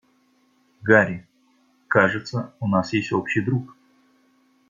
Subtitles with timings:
[0.81, 1.27] Гарри,
[1.87, 3.77] кажется, у нас есть общий друг.